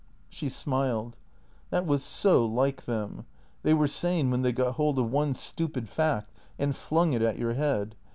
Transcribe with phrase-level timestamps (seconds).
[0.31, 1.19] She smiled.
[1.69, 3.27] That was so like them.
[3.61, 7.37] They were sane when they got hold of one stupid fact and flung it at
[7.37, 7.93] your head.